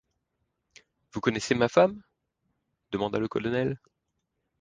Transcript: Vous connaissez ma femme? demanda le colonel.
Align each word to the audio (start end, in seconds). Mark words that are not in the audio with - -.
Vous 1.13 1.21
connaissez 1.21 1.53
ma 1.53 1.69
femme? 1.69 2.01
demanda 2.89 3.19
le 3.19 3.27
colonel. 3.27 3.77